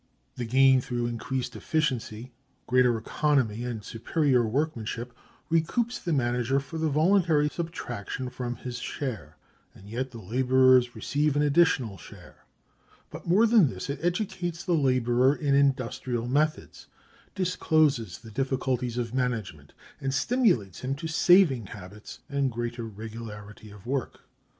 [0.33, 2.33] The gain through increased efficiency,
[2.65, 5.13] greater economy, and superior workmanship,
[5.51, 9.37] recoups the manager for the voluntary subtraction from his share,
[9.75, 12.45] and yet the laborers receive an additional share;
[13.11, 16.87] but more than this, it educates the laborer in industrial methods,
[17.35, 23.85] discloses the difficulties of management, and stimulates him to saving habits and greater regularity of
[23.85, 24.21] work.